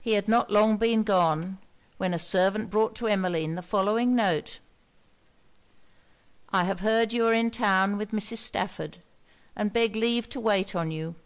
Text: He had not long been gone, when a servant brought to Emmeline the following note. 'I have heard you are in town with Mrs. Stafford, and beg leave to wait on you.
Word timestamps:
He 0.00 0.12
had 0.12 0.28
not 0.28 0.52
long 0.52 0.76
been 0.76 1.02
gone, 1.02 1.58
when 1.98 2.14
a 2.14 2.18
servant 2.20 2.70
brought 2.70 2.94
to 2.94 3.08
Emmeline 3.08 3.56
the 3.56 3.60
following 3.60 4.14
note. 4.14 4.60
'I 6.52 6.62
have 6.62 6.78
heard 6.78 7.12
you 7.12 7.26
are 7.26 7.32
in 7.34 7.50
town 7.50 7.96
with 7.98 8.12
Mrs. 8.12 8.38
Stafford, 8.38 8.98
and 9.56 9.72
beg 9.72 9.96
leave 9.96 10.28
to 10.28 10.38
wait 10.38 10.76
on 10.76 10.92
you. 10.92 11.16